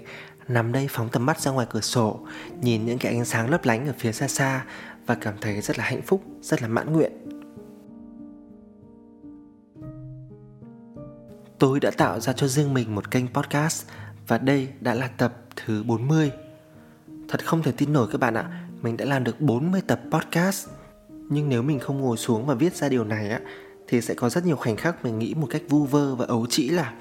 nằm 0.49 0.73
đây 0.73 0.87
phóng 0.91 1.09
tầm 1.09 1.27
mắt 1.27 1.41
ra 1.41 1.51
ngoài 1.51 1.67
cửa 1.71 1.81
sổ, 1.81 2.21
nhìn 2.61 2.87
những 2.87 2.99
cái 2.99 3.13
ánh 3.13 3.25
sáng 3.25 3.51
lấp 3.51 3.65
lánh 3.65 3.87
ở 3.87 3.93
phía 3.99 4.13
xa 4.13 4.29
xa 4.29 4.65
và 5.07 5.15
cảm 5.15 5.35
thấy 5.41 5.61
rất 5.61 5.79
là 5.79 5.85
hạnh 5.85 6.03
phúc, 6.03 6.23
rất 6.41 6.63
là 6.63 6.69
mãn 6.69 6.93
nguyện. 6.93 7.13
Tôi 11.59 11.81
đã 11.81 11.91
tạo 11.91 12.21
ra 12.21 12.33
cho 12.33 12.49
riêng 12.49 12.75
mình 12.75 12.95
một 12.95 13.11
kênh 13.11 13.29
podcast 13.29 13.87
và 14.27 14.39
đây 14.39 14.69
đã 14.81 14.95
là 14.95 15.09
tập 15.09 15.35
thứ 15.57 15.83
40. 15.83 16.31
Thật 17.29 17.47
không 17.47 17.63
thể 17.63 17.73
tin 17.73 17.93
nổi 17.93 18.09
các 18.13 18.21
bạn 18.21 18.35
ạ, 18.35 18.45
mình 18.83 18.97
đã 18.97 19.05
làm 19.05 19.25
được 19.25 19.41
40 19.41 19.81
tập 19.87 20.01
podcast. 20.11 20.69
Nhưng 21.09 21.49
nếu 21.49 21.63
mình 21.63 21.79
không 21.79 22.01
ngồi 22.01 22.17
xuống 22.17 22.47
và 22.47 22.55
viết 22.55 22.77
ra 22.77 22.89
điều 22.89 23.05
này 23.05 23.29
á 23.29 23.41
thì 23.89 24.01
sẽ 24.01 24.15
có 24.15 24.29
rất 24.29 24.47
nhiều 24.47 24.57
khoảnh 24.57 24.77
khắc 24.77 25.05
mình 25.05 25.19
nghĩ 25.19 25.35
một 25.35 25.47
cách 25.51 25.63
vu 25.69 25.85
vơ 25.85 26.15
và 26.15 26.27
ấu 26.27 26.47
trĩ 26.47 26.69
là 26.69 26.93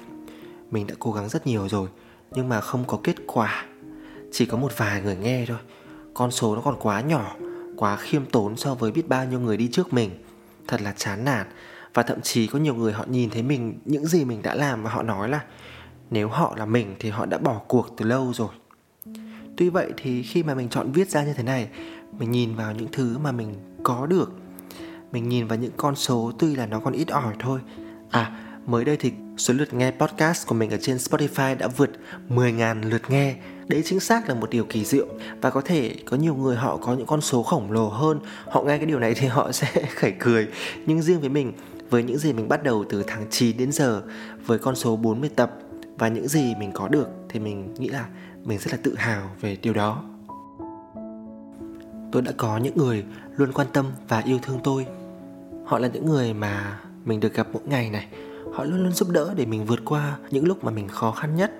mình 0.70 0.86
đã 0.86 0.94
cố 0.98 1.12
gắng 1.12 1.28
rất 1.28 1.46
nhiều 1.46 1.68
rồi 1.68 1.88
nhưng 2.34 2.48
mà 2.48 2.60
không 2.60 2.84
có 2.86 2.98
kết 3.02 3.16
quả. 3.26 3.64
Chỉ 4.32 4.46
có 4.46 4.56
một 4.56 4.72
vài 4.76 5.02
người 5.02 5.16
nghe 5.16 5.44
thôi. 5.48 5.58
Con 6.14 6.30
số 6.30 6.54
nó 6.54 6.60
còn 6.60 6.76
quá 6.80 7.00
nhỏ, 7.00 7.36
quá 7.76 7.96
khiêm 7.96 8.26
tốn 8.26 8.56
so 8.56 8.74
với 8.74 8.92
biết 8.92 9.08
bao 9.08 9.24
nhiêu 9.24 9.40
người 9.40 9.56
đi 9.56 9.68
trước 9.72 9.92
mình. 9.92 10.10
Thật 10.68 10.82
là 10.82 10.92
chán 10.96 11.24
nản 11.24 11.46
và 11.94 12.02
thậm 12.02 12.20
chí 12.20 12.46
có 12.46 12.58
nhiều 12.58 12.74
người 12.74 12.92
họ 12.92 13.04
nhìn 13.08 13.30
thấy 13.30 13.42
mình 13.42 13.80
những 13.84 14.06
gì 14.06 14.24
mình 14.24 14.42
đã 14.42 14.54
làm 14.54 14.82
và 14.82 14.90
họ 14.90 15.02
nói 15.02 15.28
là 15.28 15.40
nếu 16.10 16.28
họ 16.28 16.54
là 16.56 16.66
mình 16.66 16.96
thì 16.98 17.10
họ 17.10 17.26
đã 17.26 17.38
bỏ 17.38 17.60
cuộc 17.68 17.88
từ 17.96 18.04
lâu 18.04 18.32
rồi 18.32 18.48
tuy 19.56 19.68
vậy 19.68 19.92
thì 19.96 20.22
khi 20.22 20.42
mà 20.42 20.54
mình 20.54 20.68
chọn 20.68 20.92
viết 20.92 21.10
ra 21.10 21.24
như 21.24 21.32
thế 21.32 21.42
này, 21.42 21.68
mình 22.18 22.30
nhìn 22.30 22.54
vào 22.54 22.72
những 22.72 22.88
thứ 22.92 23.18
mà 23.18 23.32
mình 23.32 23.54
có 23.82 24.06
được, 24.06 24.32
mình 25.12 25.28
nhìn 25.28 25.46
vào 25.46 25.58
những 25.58 25.72
con 25.76 25.96
số 25.96 26.32
tuy 26.38 26.54
là 26.54 26.66
nó 26.66 26.80
còn 26.80 26.92
ít 26.92 27.08
ỏi 27.08 27.34
thôi. 27.38 27.60
À 28.10 28.40
mới 28.66 28.84
đây 28.84 28.96
thì 28.96 29.12
số 29.36 29.54
lượt 29.54 29.74
nghe 29.74 29.90
podcast 29.90 30.46
của 30.46 30.54
mình 30.54 30.70
ở 30.70 30.76
trên 30.80 30.96
Spotify 30.96 31.58
đã 31.58 31.68
vượt 31.68 31.90
10.000 32.28 32.90
lượt 32.90 33.10
nghe. 33.10 33.34
Đấy 33.68 33.82
chính 33.84 34.00
xác 34.00 34.28
là 34.28 34.34
một 34.34 34.50
điều 34.50 34.64
kỳ 34.64 34.84
diệu 34.84 35.06
Và 35.40 35.50
có 35.50 35.60
thể 35.60 35.94
có 36.06 36.16
nhiều 36.16 36.34
người 36.34 36.56
họ 36.56 36.76
có 36.76 36.94
những 36.94 37.06
con 37.06 37.20
số 37.20 37.42
khổng 37.42 37.72
lồ 37.72 37.88
hơn. 37.88 38.20
Họ 38.46 38.62
nghe 38.62 38.76
cái 38.76 38.86
điều 38.86 38.98
này 38.98 39.14
thì 39.14 39.26
họ 39.36 39.52
sẽ 39.52 39.66
khẩy 39.94 40.12
cười. 40.18 40.48
Nhưng 40.86 41.02
riêng 41.02 41.20
với 41.20 41.28
mình, 41.28 41.52
với 41.90 42.02
những 42.02 42.18
gì 42.18 42.32
mình 42.32 42.48
bắt 42.48 42.62
đầu 42.62 42.84
từ 42.88 43.02
tháng 43.06 43.26
9 43.30 43.56
đến 43.56 43.72
giờ, 43.72 44.02
với 44.46 44.58
con 44.58 44.76
số 44.76 44.96
40 44.96 45.30
tập 45.36 45.50
và 45.98 46.08
những 46.08 46.28
gì 46.28 46.54
mình 46.58 46.72
có 46.72 46.88
được 46.88 47.08
thì 47.28 47.40
mình 47.40 47.74
nghĩ 47.78 47.88
là 47.88 48.06
mình 48.44 48.58
rất 48.58 48.72
là 48.72 48.78
tự 48.82 48.94
hào 48.96 49.30
về 49.40 49.56
điều 49.62 49.74
đó. 49.74 50.02
Tôi 52.12 52.22
đã 52.22 52.32
có 52.36 52.58
những 52.58 52.76
người 52.76 53.04
luôn 53.36 53.52
quan 53.52 53.66
tâm 53.72 53.86
và 54.08 54.20
yêu 54.20 54.38
thương 54.42 54.60
tôi. 54.64 54.86
Họ 55.66 55.78
là 55.78 55.88
những 55.88 56.06
người 56.06 56.34
mà 56.34 56.80
mình 57.04 57.20
được 57.20 57.34
gặp 57.34 57.46
mỗi 57.52 57.62
ngày 57.66 57.90
này. 57.90 58.06
Họ 58.54 58.64
luôn 58.64 58.82
luôn 58.82 58.92
giúp 58.92 59.08
đỡ 59.10 59.34
để 59.36 59.46
mình 59.46 59.64
vượt 59.64 59.80
qua 59.84 60.18
những 60.30 60.46
lúc 60.46 60.64
mà 60.64 60.70
mình 60.70 60.88
khó 60.88 61.10
khăn 61.10 61.36
nhất. 61.36 61.52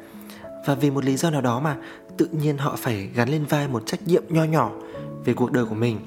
Và 0.67 0.75
vì 0.75 0.91
một 0.91 1.05
lý 1.05 1.17
do 1.17 1.31
nào 1.31 1.41
đó 1.41 1.61
mà 1.61 1.77
tự 2.17 2.27
nhiên 2.27 2.59
họ 2.59 2.77
phải 2.79 3.07
gắn 3.15 3.29
lên 3.29 3.45
vai 3.45 3.69
một 3.69 3.83
trách 3.87 4.07
nhiệm 4.07 4.23
nho 4.29 4.45
nhỏ 4.45 4.73
về 5.25 5.35
cuộc 5.35 5.53
đời 5.53 5.65
của 5.65 5.75
mình, 5.75 5.99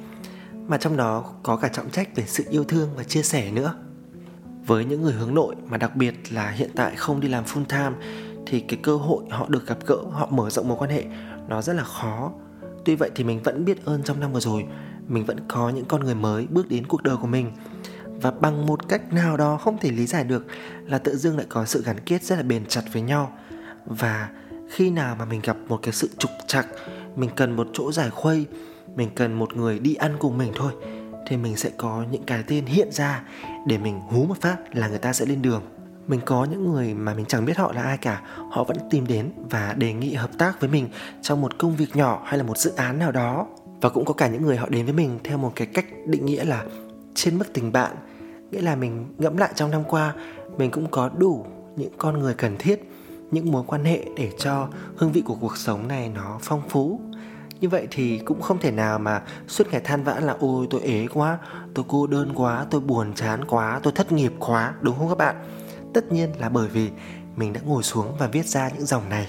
mà 0.68 0.77
trong 0.77 0.97
đó 0.97 1.23
có 1.44 1.56
cả 1.56 1.68
trọng 1.68 1.89
trách 1.89 2.15
về 2.15 2.23
sự 2.27 2.44
yêu 2.50 2.63
thương 2.63 2.89
và 2.95 3.03
chia 3.03 3.21
sẻ 3.21 3.51
nữa 3.51 3.75
với 4.65 4.85
những 4.85 5.01
người 5.01 5.13
hướng 5.13 5.33
nội 5.33 5.56
mà 5.65 5.77
đặc 5.77 5.95
biệt 5.95 6.15
là 6.30 6.50
hiện 6.50 6.69
tại 6.75 6.95
không 6.95 7.19
đi 7.19 7.27
làm 7.27 7.44
full 7.44 7.65
time 7.65 8.07
thì 8.49 8.59
cái 8.59 8.79
cơ 8.83 8.95
hội 8.95 9.23
họ 9.29 9.45
được 9.49 9.67
gặp 9.67 9.77
gỡ, 9.85 9.97
họ 10.11 10.27
mở 10.31 10.49
rộng 10.49 10.67
mối 10.67 10.77
quan 10.77 10.89
hệ 10.89 11.05
nó 11.47 11.61
rất 11.61 11.73
là 11.73 11.83
khó. 11.83 12.31
Tuy 12.85 12.95
vậy 12.95 13.11
thì 13.15 13.23
mình 13.23 13.44
vẫn 13.44 13.65
biết 13.65 13.85
ơn 13.85 14.03
trong 14.03 14.19
năm 14.19 14.33
vừa 14.33 14.39
rồi. 14.39 14.65
Mình 15.07 15.25
vẫn 15.25 15.38
có 15.47 15.69
những 15.69 15.85
con 15.85 16.04
người 16.04 16.16
mới 16.16 16.47
bước 16.49 16.69
đến 16.69 16.87
cuộc 16.87 17.04
đời 17.04 17.18
của 17.18 17.27
mình. 17.27 17.51
Và 18.06 18.31
bằng 18.31 18.66
một 18.66 18.89
cách 18.89 19.13
nào 19.13 19.37
đó 19.37 19.57
không 19.57 19.77
thể 19.77 19.92
lý 19.92 20.06
giải 20.06 20.23
được 20.23 20.45
là 20.85 20.97
tự 20.97 21.18
dưng 21.18 21.37
lại 21.37 21.45
có 21.49 21.66
sự 21.66 21.83
gắn 21.85 21.99
kết 22.06 22.23
rất 22.23 22.35
là 22.35 22.44
bền 22.44 22.66
chặt 22.66 22.81
với 22.94 23.01
nhau. 23.01 23.31
Và 23.85 24.30
khi 24.69 24.89
nào 24.89 25.16
mà 25.16 25.25
mình 25.25 25.42
gặp 25.44 25.57
một 25.68 25.80
cái 25.81 25.94
sự 25.94 26.09
trục 26.18 26.31
trặc, 26.47 26.68
mình 27.16 27.30
cần 27.35 27.56
một 27.56 27.68
chỗ 27.73 27.92
giải 27.92 28.09
khuây, 28.09 28.45
mình 28.95 29.09
cần 29.16 29.33
một 29.33 29.57
người 29.57 29.80
đi 29.80 29.95
ăn 29.95 30.16
cùng 30.19 30.37
mình 30.37 30.51
thôi, 30.56 30.71
thì 31.27 31.37
mình 31.37 31.56
sẽ 31.56 31.69
có 31.77 32.06
những 32.11 32.23
cái 32.23 32.44
tên 32.47 32.66
hiện 32.66 32.92
ra 32.92 33.23
để 33.68 33.77
mình 33.77 33.99
hú 33.99 34.25
một 34.25 34.42
phát 34.42 34.75
là 34.75 34.87
người 34.87 34.99
ta 34.99 35.13
sẽ 35.13 35.25
lên 35.25 35.42
đường 35.42 35.61
mình 36.07 36.19
có 36.26 36.45
những 36.45 36.71
người 36.71 36.94
mà 36.94 37.14
mình 37.14 37.26
chẳng 37.26 37.45
biết 37.45 37.57
họ 37.57 37.73
là 37.73 37.81
ai 37.81 37.97
cả. 37.97 38.21
Họ 38.52 38.64
vẫn 38.64 38.78
tìm 38.90 39.07
đến 39.07 39.31
và 39.49 39.73
đề 39.78 39.94
nghị 39.94 40.14
hợp 40.14 40.30
tác 40.37 40.59
với 40.59 40.69
mình 40.69 40.90
trong 41.21 41.42
một 41.42 41.57
công 41.57 41.76
việc 41.76 41.95
nhỏ 41.95 42.21
hay 42.26 42.37
là 42.37 42.44
một 42.44 42.57
dự 42.57 42.73
án 42.76 42.99
nào 42.99 43.11
đó. 43.11 43.47
Và 43.81 43.90
cũng 43.90 44.06
có 44.06 44.14
cả 44.14 44.28
những 44.28 44.42
người 44.42 44.57
họ 44.57 44.69
đến 44.69 44.85
với 44.85 44.94
mình 44.94 45.19
theo 45.23 45.37
một 45.37 45.52
cái 45.56 45.68
cách 45.68 45.85
định 46.06 46.26
nghĩa 46.26 46.44
là 46.45 46.66
trên 47.16 47.37
mức 47.37 47.54
tình 47.54 47.71
bạn. 47.71 47.95
Nghĩa 48.52 48.61
là 48.61 48.76
mình 48.76 49.06
ngẫm 49.18 49.37
lại 49.37 49.52
trong 49.56 49.71
năm 49.71 49.83
qua, 49.83 50.14
mình 50.57 50.71
cũng 50.71 50.87
có 50.92 51.09
đủ 51.18 51.45
những 51.76 51.92
con 51.97 52.19
người 52.19 52.33
cần 52.33 52.56
thiết, 52.59 52.92
những 53.31 53.52
mối 53.52 53.64
quan 53.68 53.83
hệ 53.83 54.06
để 54.18 54.31
cho 54.37 54.68
hương 54.97 55.11
vị 55.11 55.21
của 55.26 55.35
cuộc 55.35 55.57
sống 55.57 55.87
này 55.87 56.09
nó 56.09 56.40
phong 56.42 56.61
phú. 56.69 56.99
Như 57.61 57.69
vậy 57.69 57.87
thì 57.92 58.19
cũng 58.26 58.42
không 58.42 58.59
thể 58.59 58.71
nào 58.71 58.99
mà 58.99 59.21
suốt 59.47 59.68
ngày 59.71 59.81
than 59.81 60.04
vãn 60.04 60.23
là, 60.23 60.35
ôi, 60.40 60.68
tôi 60.69 60.81
ế 60.81 61.07
quá, 61.14 61.37
tôi 61.73 61.85
cô 61.87 62.07
đơn 62.07 62.31
quá, 62.35 62.66
tôi 62.69 62.81
buồn 62.81 63.14
chán 63.14 63.45
quá, 63.45 63.80
tôi 63.83 63.94
thất 63.94 64.11
nghiệp 64.11 64.33
quá. 64.40 64.73
Đúng 64.81 64.97
không 64.97 65.09
các 65.09 65.18
bạn? 65.18 65.35
Tất 65.97 66.11
nhiên 66.11 66.30
là 66.39 66.49
bởi 66.49 66.68
vì 66.68 66.89
mình 67.35 67.54
đã 67.54 67.61
ngồi 67.66 67.83
xuống 67.83 68.16
và 68.19 68.27
viết 68.27 68.45
ra 68.45 68.69
những 68.69 68.85
dòng 68.85 69.09
này. 69.09 69.27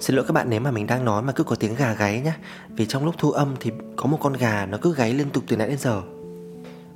Xin 0.00 0.16
lỗi 0.16 0.24
các 0.28 0.32
bạn 0.32 0.50
nếu 0.50 0.60
mà 0.60 0.70
mình 0.70 0.86
đang 0.86 1.04
nói 1.04 1.22
mà 1.22 1.32
cứ 1.32 1.44
có 1.44 1.56
tiếng 1.56 1.74
gà 1.74 1.94
gáy 1.94 2.20
nhé 2.20 2.32
Vì 2.68 2.86
trong 2.86 3.04
lúc 3.04 3.14
thu 3.18 3.30
âm 3.30 3.54
thì 3.60 3.70
có 3.96 4.06
một 4.06 4.18
con 4.20 4.32
gà 4.32 4.66
nó 4.66 4.78
cứ 4.82 4.94
gáy 4.94 5.14
liên 5.14 5.30
tục 5.30 5.44
từ 5.48 5.56
nãy 5.56 5.68
đến 5.68 5.78
giờ. 5.78 6.02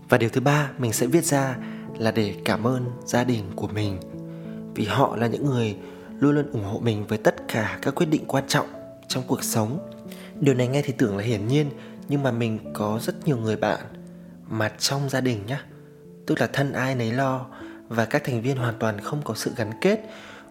Và 0.08 0.18
điều 0.18 0.30
thứ 0.30 0.40
ba, 0.40 0.70
mình 0.78 0.92
sẽ 0.92 1.06
viết 1.06 1.25
ra 1.25 1.56
là 1.99 2.11
để 2.11 2.35
cảm 2.44 2.66
ơn 2.66 2.85
gia 3.04 3.25
đình 3.25 3.44
của 3.56 3.68
mình. 3.68 3.99
Vì 4.75 4.85
họ 4.85 5.16
là 5.16 5.26
những 5.26 5.46
người 5.46 5.76
luôn 6.18 6.35
luôn 6.35 6.52
ủng 6.52 6.64
hộ 6.64 6.78
mình 6.78 7.06
với 7.06 7.18
tất 7.18 7.49
cả 7.49 7.78
các 7.82 7.94
quyết 7.94 8.06
định 8.06 8.25
quan 8.26 8.44
trọng 8.49 8.66
trong 9.08 9.25
cuộc 9.26 9.44
sống. 9.44 9.90
Điều 10.40 10.54
này 10.54 10.68
nghe 10.68 10.82
thì 10.82 10.92
tưởng 10.99 11.16
là 11.16 11.25
hiển 11.25 11.49
nhiên, 11.49 11.70
nhưng 12.08 12.23
mà 12.23 12.30
mình 12.30 12.58
có 12.75 12.99
rất 13.02 13.26
nhiều 13.26 13.37
người 13.37 13.56
bạn 13.56 13.80
mà 14.49 14.68
trong 14.78 15.08
gia 15.08 15.20
đình 15.20 15.46
nhá. 15.46 15.64
Tức 16.26 16.40
là 16.40 16.46
thân 16.52 16.73
ai 16.73 16.94
nấy 16.94 17.12
lo 17.12 17.46
và 17.88 18.05
các 18.05 18.25
thành 18.25 18.43
viên 18.43 18.57
hoàn 18.57 18.75
toàn 18.78 19.00
không 19.00 19.23
có 19.25 19.35
sự 19.35 19.52
gắn 19.57 19.71
kết, 19.81 20.00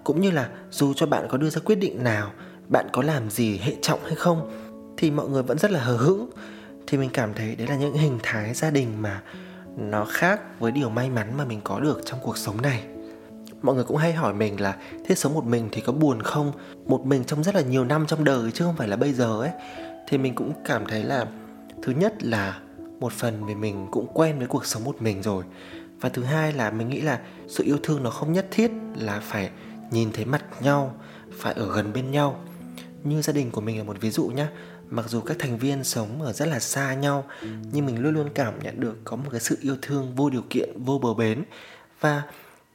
cũng 0.03 0.21
như 0.21 0.31
là 0.31 0.49
dù 0.71 0.93
cho 0.93 1.05
bạn 1.05 1.27
có 1.29 1.37
đưa 1.37 1.49
ra 1.49 1.61
quyết 1.65 1.75
định 1.75 2.03
nào, 2.03 2.31
bạn 2.67 2.87
có 2.93 3.01
làm 3.01 3.29
gì 3.29 3.57
hệ 3.57 3.75
trọng 3.81 3.99
hay 4.03 4.15
không, 4.15 4.51
thì 4.97 5.11
mọi 5.11 5.29
người 5.29 5.43
vẫn 5.43 5.57
rất 5.57 5.71
là 5.71 5.79
hờ 5.79 5.97
hững. 5.97 6.29
Thì 6.87 6.97
mình 6.97 7.09
cảm 7.13 7.33
thấy 7.33 7.55
đấy 7.55 7.67
là 7.67 7.75
những 7.75 7.93
hình 7.93 8.19
thái 8.23 8.53
gia 8.53 8.69
đình 8.69 9.01
mà 9.01 9.21
nó 9.77 10.05
khác 10.05 10.59
với 10.59 10.71
điều 10.71 10.89
may 10.89 11.09
mắn 11.09 11.37
mà 11.37 11.45
mình 11.45 11.61
có 11.63 11.79
được 11.79 12.01
trong 12.05 12.19
cuộc 12.23 12.37
sống 12.37 12.61
này. 12.61 12.83
Mọi 13.61 13.75
người 13.75 13.83
cũng 13.83 13.97
hay 13.97 14.13
hỏi 14.13 14.33
mình 14.33 14.61
là, 14.61 14.75
thế 15.05 15.15
sống 15.15 15.33
một 15.33 15.45
mình 15.45 15.69
thì 15.71 15.81
có 15.81 15.93
buồn 15.93 16.21
không? 16.21 16.51
Một 16.85 17.05
mình 17.05 17.23
trong 17.23 17.43
rất 17.43 17.55
là 17.55 17.61
nhiều 17.61 17.85
năm 17.85 18.07
trong 18.07 18.23
đời 18.23 18.51
chứ 18.51 18.65
không 18.65 18.75
phải 18.77 18.87
là 18.87 18.95
bây 18.95 19.13
giờ 19.13 19.39
ấy. 19.41 19.51
Thì 20.07 20.17
mình 20.17 20.35
cũng 20.35 20.53
cảm 20.65 20.85
thấy 20.85 21.03
là, 21.03 21.25
thứ 21.83 21.93
nhất 21.93 22.23
là 22.23 22.59
một 22.99 23.13
phần 23.13 23.45
vì 23.45 23.55
mình 23.55 23.87
cũng 23.91 24.07
quen 24.13 24.37
với 24.37 24.47
cuộc 24.47 24.65
sống 24.65 24.83
một 24.83 25.01
mình 25.01 25.21
rồi 25.23 25.43
và 25.99 26.09
thứ 26.09 26.23
hai 26.23 26.53
là 26.53 26.71
mình 26.71 26.89
nghĩ 26.89 27.01
là 27.01 27.19
sự 27.47 27.63
yêu 27.63 27.77
thương 27.83 28.03
nó 28.03 28.09
không 28.09 28.33
nhất 28.33 28.47
thiết 28.51 28.71
là 28.95 29.19
phải 29.19 29.49
nhìn 29.91 30.11
thấy 30.11 30.25
mặt 30.25 30.43
nhau, 30.61 30.95
phải 31.37 31.53
ở 31.53 31.75
gần 31.75 31.93
bên 31.93 32.11
nhau. 32.11 32.39
Như 33.03 33.21
gia 33.21 33.33
đình 33.33 33.51
của 33.51 33.61
mình 33.61 33.77
là 33.77 33.83
một 33.83 33.97
ví 34.01 34.11
dụ 34.11 34.27
nhé 34.27 34.47
mặc 34.89 35.09
dù 35.09 35.21
các 35.21 35.37
thành 35.39 35.57
viên 35.57 35.83
sống 35.83 36.21
ở 36.21 36.33
rất 36.33 36.47
là 36.47 36.59
xa 36.59 36.93
nhau, 36.93 37.25
nhưng 37.71 37.85
mình 37.85 37.99
luôn 37.99 38.13
luôn 38.13 38.29
cảm 38.35 38.59
nhận 38.63 38.79
được 38.79 38.97
có 39.03 39.15
một 39.15 39.29
cái 39.31 39.39
sự 39.39 39.57
yêu 39.61 39.75
thương 39.81 40.15
vô 40.15 40.29
điều 40.29 40.43
kiện, 40.49 40.83
vô 40.83 40.97
bờ 40.97 41.13
bến. 41.13 41.43
Và 41.99 42.23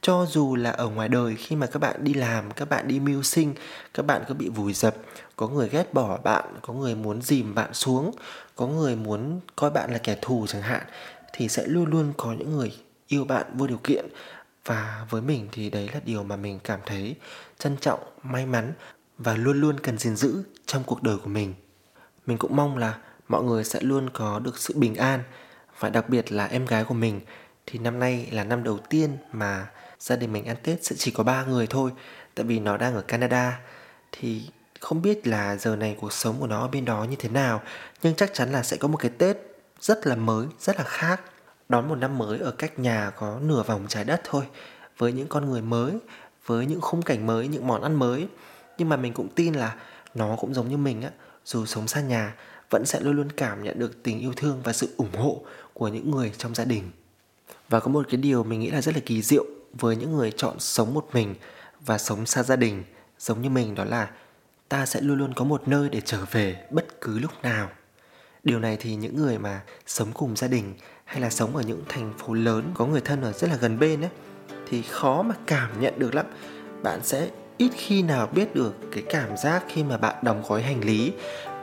cho 0.01 0.25
dù 0.29 0.55
là 0.55 0.71
ở 0.71 0.89
ngoài 0.89 1.09
đời, 1.09 1.35
khi 1.35 1.55
mà 1.55 1.67
các 1.67 1.79
bạn 1.79 2.03
đi 2.03 2.13
làm, 2.13 2.51
các 2.51 2.69
bạn 2.69 2.87
đi 2.87 2.99
mưu 2.99 3.23
sinh, 3.23 3.53
các 3.93 4.05
bạn 4.05 4.21
có 4.27 4.33
bị 4.33 4.49
vùi 4.49 4.73
dập, 4.73 4.95
có 5.35 5.47
người 5.47 5.69
ghét 5.69 5.93
bỏ 5.93 6.17
bạn, 6.17 6.45
có 6.61 6.73
người 6.73 6.95
muốn 6.95 7.21
dìm 7.21 7.55
bạn 7.55 7.73
xuống, 7.73 8.11
có 8.55 8.67
người 8.67 8.95
muốn 8.95 9.39
coi 9.55 9.71
bạn 9.71 9.91
là 9.91 9.97
kẻ 9.97 10.17
thù 10.21 10.45
chẳng 10.47 10.61
hạn, 10.61 10.81
thì 11.33 11.47
sẽ 11.47 11.63
luôn 11.65 11.85
luôn 11.85 12.13
có 12.17 12.33
những 12.33 12.51
người 12.51 12.71
yêu 13.11 13.25
bạn 13.25 13.45
vô 13.53 13.67
điều 13.67 13.77
kiện. 13.77 14.05
Và 14.65 15.05
với 15.09 15.21
mình 15.21 15.47
thì 15.51 15.69
đấy 15.69 15.89
là 15.93 15.99
điều 16.05 16.23
mà 16.23 16.35
mình 16.35 16.59
cảm 16.63 16.79
thấy 16.85 17.15
trân 17.59 17.77
trọng 17.77 17.99
may 18.23 18.45
mắn 18.45 18.73
và 19.17 19.35
luôn 19.35 19.61
luôn 19.61 19.79
cần 19.79 19.97
gìn 19.97 20.15
giữ 20.15 20.43
trong 20.65 20.83
cuộc 20.83 21.03
đời 21.03 21.17
của 21.17 21.29
mình. 21.29 21.53
Mình 22.25 22.37
cũng 22.37 22.55
mong 22.55 22.77
là 22.77 22.97
mọi 23.27 23.43
người 23.43 23.63
sẽ 23.63 23.79
luôn 23.81 24.09
có 24.09 24.39
được 24.39 24.57
sự 24.57 24.73
bình 24.77 24.95
an 24.95 25.23
và 25.79 25.89
đặc 25.89 26.09
biệt 26.09 26.31
là 26.31 26.45
em 26.45 26.65
gái 26.65 26.83
của 26.83 26.93
mình. 26.93 27.21
Thì 27.65 27.79
năm 27.79 27.99
nay 27.99 28.27
là 28.31 28.43
năm 28.43 28.63
đầu 28.63 28.77
tiên 28.89 29.17
mà 29.31 29.67
gia 29.99 30.15
đình 30.15 30.33
mình 30.33 30.45
ăn 30.45 30.57
Tết 30.63 30.85
sẽ 30.85 30.95
chỉ 30.99 31.11
có 31.11 31.23
ba 31.23 31.43
người 31.45 31.67
thôi 31.67 31.91
tại 32.35 32.45
vì 32.45 32.59
nó 32.59 32.77
đang 32.77 32.95
ở 32.95 33.01
Canada. 33.01 33.59
Thì 34.11 34.49
không 34.79 35.01
biết 35.01 35.27
là 35.27 35.55
giờ 35.55 35.75
này 35.75 35.97
cuộc 36.01 36.13
sống 36.13 36.35
của 36.39 36.47
nó 36.47 36.59
ở 36.59 36.67
bên 36.67 36.85
đó 36.85 37.03
như 37.03 37.15
thế 37.19 37.29
nào 37.29 37.61
nhưng 38.03 38.15
chắc 38.15 38.33
chắn 38.33 38.51
là 38.51 38.63
sẽ 38.63 38.77
có 38.77 38.87
một 38.87 38.97
cái 38.97 39.11
Tết 39.17 39.37
rất 39.79 40.07
là 40.07 40.15
mới, 40.15 40.47
rất 40.59 40.77
là 40.77 40.83
khác 40.83 41.21
đón 41.71 41.89
một 41.89 41.95
năm 41.95 42.17
mới 42.17 42.39
ở 42.39 42.51
cách 42.51 42.79
nhà 42.79 43.11
có 43.15 43.39
nửa 43.39 43.63
vòng 43.63 43.85
trái 43.87 44.03
đất 44.03 44.21
thôi, 44.23 44.43
với 44.97 45.13
những 45.13 45.27
con 45.27 45.49
người 45.49 45.61
mới, 45.61 45.93
với 46.45 46.65
những 46.65 46.81
khung 46.81 47.01
cảnh 47.01 47.27
mới, 47.27 47.47
những 47.47 47.67
món 47.67 47.81
ăn 47.81 47.95
mới. 47.95 48.27
Nhưng 48.77 48.89
mà 48.89 48.97
mình 48.97 49.13
cũng 49.13 49.27
tin 49.35 49.53
là 49.53 49.75
nó 50.15 50.35
cũng 50.35 50.53
giống 50.53 50.69
như 50.69 50.77
mình 50.77 51.01
á, 51.01 51.09
dù 51.45 51.65
sống 51.65 51.87
xa 51.87 52.01
nhà, 52.01 52.35
vẫn 52.69 52.85
sẽ 52.85 52.99
luôn 52.99 53.15
luôn 53.15 53.31
cảm 53.31 53.63
nhận 53.63 53.79
được 53.79 54.03
tình 54.03 54.19
yêu 54.19 54.33
thương 54.35 54.61
và 54.63 54.73
sự 54.73 54.93
ủng 54.97 55.15
hộ 55.17 55.41
của 55.73 55.87
những 55.87 56.11
người 56.11 56.31
trong 56.37 56.55
gia 56.55 56.65
đình. 56.65 56.91
Và 57.69 57.79
có 57.79 57.91
một 57.91 58.05
cái 58.09 58.17
điều 58.17 58.43
mình 58.43 58.59
nghĩ 58.59 58.69
là 58.69 58.81
rất 58.81 58.95
là 58.95 59.01
kỳ 59.05 59.21
diệu 59.21 59.45
với 59.73 59.95
những 59.95 60.17
người 60.17 60.31
chọn 60.31 60.59
sống 60.59 60.93
một 60.93 61.07
mình 61.13 61.35
và 61.79 61.97
sống 61.97 62.25
xa 62.25 62.43
gia 62.43 62.55
đình 62.55 62.83
giống 63.19 63.41
như 63.41 63.49
mình, 63.49 63.75
đó 63.75 63.83
là 63.83 64.09
ta 64.69 64.85
sẽ 64.85 65.01
luôn 65.01 65.17
luôn 65.17 65.33
có 65.33 65.45
một 65.45 65.67
nơi 65.67 65.89
để 65.89 66.01
trở 66.05 66.25
về 66.31 66.65
bất 66.69 67.01
cứ 67.01 67.19
lúc 67.19 67.31
nào. 67.43 67.69
Điều 68.43 68.59
này 68.59 68.77
thì 68.79 68.95
những 68.95 69.15
người 69.15 69.37
mà 69.37 69.61
sống 69.87 70.11
cùng 70.13 70.35
gia 70.35 70.47
đình 70.47 70.73
hay 71.11 71.21
là 71.21 71.29
sống 71.29 71.55
ở 71.55 71.61
những 71.61 71.83
thành 71.89 72.13
phố 72.17 72.33
lớn, 72.33 72.71
có 72.73 72.85
người 72.85 73.01
thân 73.01 73.21
ở 73.21 73.31
rất 73.31 73.49
là 73.49 73.55
gần 73.55 73.79
bên 73.79 74.01
ấy, 74.01 74.09
thì 74.69 74.81
khó 74.81 75.21
mà 75.21 75.35
cảm 75.45 75.81
nhận 75.81 75.99
được 75.99 76.15
lắm. 76.15 76.25
Bạn 76.83 76.99
sẽ 77.03 77.27
ít 77.57 77.71
khi 77.75 78.01
nào 78.01 78.27
biết 78.27 78.55
được 78.55 78.73
cái 78.91 79.03
cảm 79.09 79.37
giác 79.37 79.63
khi 79.67 79.83
mà 79.83 79.97
bạn 79.97 80.15
đóng 80.21 80.43
gói 80.47 80.61
hành 80.61 80.85
lý, 80.85 81.13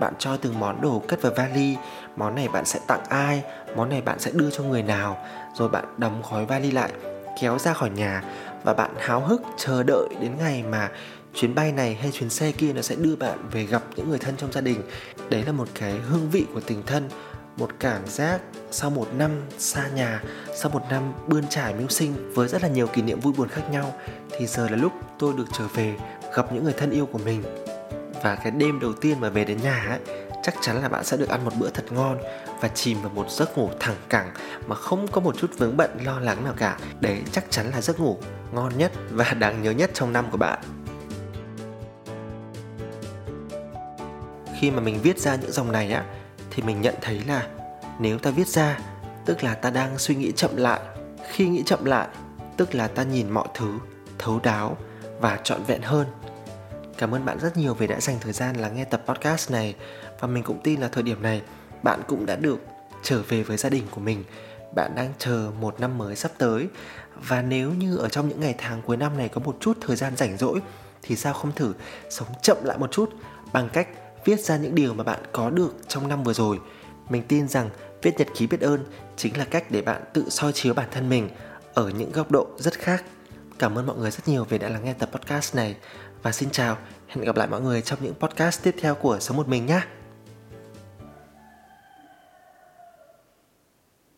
bạn 0.01 0.15
cho 0.19 0.37
từng 0.37 0.59
món 0.59 0.81
đồ 0.81 1.03
cất 1.09 1.23
vào 1.23 1.33
vali, 1.37 1.77
món 2.17 2.35
này 2.35 2.49
bạn 2.49 2.65
sẽ 2.65 2.81
tặng 2.87 3.05
ai, 3.09 3.43
món 3.77 3.89
này 3.89 4.01
bạn 4.01 4.19
sẽ 4.19 4.31
đưa 4.35 4.51
cho 4.51 4.63
người 4.63 4.83
nào, 4.83 5.27
rồi 5.55 5.69
bạn 5.69 5.85
đóng 5.97 6.23
gói 6.31 6.47
vali 6.47 6.71
lại, 6.71 6.93
kéo 7.41 7.59
ra 7.59 7.73
khỏi 7.73 7.91
nhà 7.91 8.23
và 8.65 8.75
bạn 8.75 8.91
háo 8.99 9.21
hức 9.21 9.43
chờ 9.57 9.83
đợi 9.83 10.09
đến 10.21 10.33
ngày 10.39 10.63
mà 10.63 10.91
chuyến 11.35 11.55
bay 11.55 11.73
này 11.73 11.95
hay 11.95 12.11
chuyến 12.11 12.31
xe 12.31 12.53
kia 12.53 12.73
nó 12.73 12.83
sẽ 12.83 12.95
đưa 12.95 13.17
bạn 13.17 13.39
về 13.53 13.65
gặp 13.65 13.83
những 13.97 14.09
người 14.09 14.19
thân 14.19 14.35
trong 14.37 14.53
gia 14.53 14.61
đình. 14.61 14.83
Đấy 15.31 15.45
là 15.47 15.53
một 15.53 15.69
cái 15.75 15.93
hương 15.93 16.31
vị 16.31 16.47
của 16.55 16.61
tình 16.61 16.83
thân 16.87 17.09
một 17.59 17.71
cảm 17.81 18.07
giác 18.07 18.41
sau 18.71 18.91
một 18.91 19.09
năm 19.15 19.31
xa 19.59 19.89
nhà, 19.95 20.23
sau 20.55 20.71
một 20.71 20.83
năm 20.91 21.13
bươn 21.27 21.45
trải 21.51 21.75
mưu 21.75 21.89
sinh 21.89 22.33
với 22.35 22.49
rất 22.49 22.63
là 22.63 22.69
nhiều 22.69 22.87
kỷ 22.87 23.03
niệm 23.03 23.21
vui 23.21 23.33
buồn 23.37 23.49
khác 23.49 23.63
nhau, 23.71 23.95
thì 24.31 24.47
giờ 24.47 24.69
là 24.69 24.77
lúc 24.77 24.93
tôi 25.19 25.35
được 25.37 25.47
trở 25.59 25.65
về 25.75 25.97
gặp 26.35 26.53
những 26.53 26.65
người 26.65 26.73
thân 26.73 26.91
yêu 26.91 27.07
của 27.07 27.19
mình. 27.19 27.43
Và 28.23 28.35
cái 28.35 28.51
đêm 28.51 28.81
đầu 28.81 28.93
tiên 28.93 29.21
mà 29.21 29.29
về 29.29 29.45
đến 29.45 29.59
nhà 29.63 29.87
ấy, 29.89 30.17
chắc 30.43 30.55
chắn 30.61 30.83
là 30.83 30.89
bạn 30.89 31.05
sẽ 31.05 31.17
được 31.17 31.29
ăn 31.29 31.45
một 31.45 31.53
bữa 31.59 31.71
thật 31.71 31.85
ngon 31.93 32.19
và 32.61 32.69
chìm 32.69 33.03
vào 33.03 33.11
một 33.15 33.31
giấc 33.31 33.59
ngủ 33.59 33.71
thẳng 33.81 33.97
cẳng 34.09 34.31
mà 34.67 34.75
không 34.75 35.09
có 35.09 35.21
một 35.21 35.37
chút 35.39 35.51
vướng 35.59 35.77
bận, 35.77 35.91
lo 36.05 36.21
lắng 36.21 36.45
nào 36.45 36.55
cả. 36.57 36.79
Đấy, 37.01 37.23
chắc 37.33 37.45
chắn 37.51 37.71
là 37.71 37.81
giấc 37.81 38.01
ngủ 38.01 38.19
ngon 38.53 38.79
nhất 38.79 38.93
và 39.11 39.35
đáng 39.39 39.63
nhớ 39.63 39.71
nhất 39.71 39.91
trong 39.95 40.13
năm 40.13 40.31
của 40.31 40.39
bạn. 40.39 40.59
Khi 44.61 44.71
mà 44.71 44.81
mình 44.81 44.99
viết 45.03 45.19
ra 45.19 45.37
những 45.37 45.53
dòng 45.53 45.73
này 45.73 45.93
á 45.93 46.05
thì 46.59 46.65
mình 46.65 46.81
nhận 46.81 46.95
thấy 47.01 47.21
là 47.27 47.47
nếu 47.99 48.19
ta 48.19 48.31
viết 48.31 48.49
ra, 48.49 48.79
tức 49.25 49.45
là 49.45 49.55
ta 49.55 49.71
đang 49.71 49.99
suy 49.99 50.15
nghĩ 50.15 50.33
chậm 50.37 50.57
lại, 50.57 50.81
khi 51.29 51.49
nghĩ 51.49 51.63
chậm 51.67 51.85
lại, 51.85 52.09
tức 52.57 52.75
là 52.75 52.89
ta 52.89 53.03
nhìn 53.03 53.31
mọi 53.31 53.49
thứ, 53.55 53.79
thấu 54.19 54.41
đáo 54.43 54.77
và 55.21 55.39
trọn 55.45 55.63
vẹn 55.63 55.83
hơn. 55.83 56.07
Cảm 56.99 57.15
ơn 57.15 57.25
bạn 57.25 57.39
rất 57.41 57.57
nhiều 57.57 57.75
vì 57.75 57.87
đã 57.87 58.01
dành 58.01 58.17
thời 58.21 58.33
gian 58.33 58.57
lắng 58.57 58.77
nghe 58.77 58.85
tập 58.85 59.03
podcast 59.07 59.51
này 59.51 59.75
và 60.21 60.29
mình 60.29 60.43
cũng 60.43 60.61
tin 60.65 60.81
là 60.81 60.89
thời 60.89 61.03
điểm 61.03 61.23
này 61.23 61.43
bạn 61.83 62.01
cũng 62.09 62.27
đã 62.27 62.37
được 62.37 62.59
trở 63.03 63.23
về 63.29 63.43
với 63.43 63.57
gia 63.57 63.69
đình 63.69 63.85
của 63.91 64.01
mình. 64.01 64.25
Bạn 64.75 64.95
đang 64.97 65.13
chờ 65.19 65.51
một 65.61 65.81
năm 65.81 65.99
mới 65.99 66.17
sắp 66.17 66.31
tới 66.39 66.69
và 67.15 67.43
nếu 67.43 67.71
như 67.71 67.97
ở 67.97 68.09
trong 68.09 68.29
những 68.29 68.41
ngày 68.41 68.55
tháng 68.59 68.83
cuối 68.83 68.97
năm 68.97 69.19
này 69.19 69.29
có 69.29 69.41
một 69.41 69.57
chút 69.61 69.79
thời 69.81 69.97
gian 69.97 70.17
rảnh 70.17 70.37
rỗi 70.37 70.61
thì 71.03 71.17
sao 71.17 71.33
không 71.35 71.53
thử 71.53 71.75
sống 72.11 72.29
chậm 72.43 72.57
lại 72.65 72.79
một 72.79 72.93
chút 72.93 73.11
bằng 73.53 73.69
cách 73.73 73.89
viết 74.29 74.41
ra 74.41 74.57
những 74.57 74.75
điều 74.75 74.95
mà 74.95 75.05
bạn 75.05 75.21
có 75.33 75.51
được 75.51 75.75
trong 75.89 76.09
năm 76.09 76.23
vừa 76.23 76.33
rồi. 76.33 76.61
Mình 77.09 77.23
tin 77.29 77.49
rằng 77.49 77.71
viết 78.03 78.19
nhật 78.19 78.29
ký 78.35 78.47
biết 78.47 78.61
ơn 78.61 78.85
chính 79.17 79.39
là 79.39 79.45
cách 79.45 79.71
để 79.71 79.83
bạn 79.83 80.03
tự 80.13 80.25
soi 80.29 80.53
chiếu 80.53 80.75
bản 80.75 80.89
thân 80.91 81.09
mình 81.09 81.29
ở 81.75 81.89
những 81.89 82.13
góc 82.13 82.31
độ 82.31 82.47
rất 82.57 82.79
khác. 82.79 83.05
Cảm 83.59 83.79
ơn 83.79 83.87
mọi 83.87 83.97
người 83.97 84.11
rất 84.11 84.29
nhiều 84.29 84.45
vì 84.45 84.59
đã 84.59 84.69
lắng 84.69 84.85
nghe 84.85 84.93
tập 84.93 85.11
podcast 85.13 85.57
này. 85.57 85.77
Và 86.23 86.33
xin 86.33 86.51
chào, 86.51 86.77
hẹn 87.07 87.25
gặp 87.25 87.37
lại 87.37 87.49
mọi 87.49 87.61
người 87.61 87.83
trong 87.83 87.99
những 88.03 88.15
podcast 88.15 88.63
tiếp 88.63 88.75
theo 88.81 88.95
của 88.95 89.19
sống 89.21 89.37
một 89.37 89.49
mình 89.49 89.67
nhé! 89.67 89.81